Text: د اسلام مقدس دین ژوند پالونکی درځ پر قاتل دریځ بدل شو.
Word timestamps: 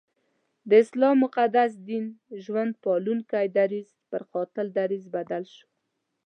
د 0.69 0.71
اسلام 0.83 1.15
مقدس 1.25 1.71
دین 1.89 2.05
ژوند 2.43 2.71
پالونکی 2.83 3.45
درځ 3.57 3.87
پر 4.09 4.21
قاتل 4.31 4.67
دریځ 4.77 5.03
بدل 5.15 5.43
شو. 5.53 5.67